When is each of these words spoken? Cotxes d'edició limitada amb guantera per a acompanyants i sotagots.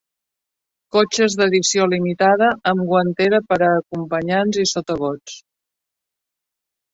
Cotxes 0.95 1.35
d'edició 1.41 1.85
limitada 1.91 2.47
amb 2.71 2.87
guantera 2.93 3.41
per 3.51 3.59
a 3.67 3.69
acompanyants 3.83 4.59
i 4.65 4.67
sotagots. 4.73 5.37